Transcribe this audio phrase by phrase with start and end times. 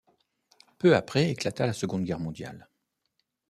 [0.79, 2.67] Peu après éclata la Seconde Guerre mondiale.